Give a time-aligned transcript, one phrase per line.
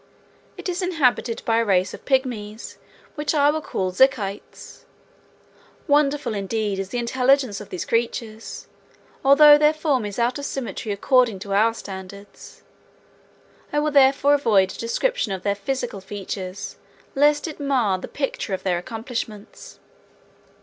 [0.57, 2.79] It is inhabited by a race of pigmies
[3.13, 4.85] which I will call Zikites.
[5.87, 8.65] Wonderful indeed is the intelligence of these creatures,
[9.23, 12.63] although their form is out of symmetry according to our standards.
[13.71, 16.77] I will therefore avoid a description of their physical features,
[17.13, 19.79] lest it might mar the picture of their accomplishments.